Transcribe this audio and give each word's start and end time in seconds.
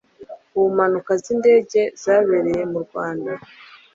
ku 0.51 0.59
mpanuka 0.75 1.11
z' 1.23 1.31
indege 1.33 1.81
zabereye 2.03 2.63
mu 2.71 2.79
rwanda 2.85 3.31